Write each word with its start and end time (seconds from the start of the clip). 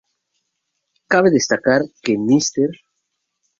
Cabe 1.11 1.29
destacar 1.35 1.83
que 2.03 2.17
Mr. 2.17 2.69